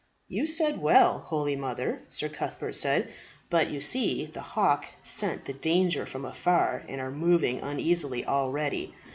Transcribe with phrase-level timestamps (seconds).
[0.27, 3.11] "You said well, holy mother," Sir Cuthbert said.
[3.51, 8.95] "But you see the hawks scent the danger from afar, and are moving uneasily already.